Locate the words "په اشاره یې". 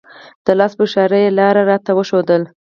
0.77-1.29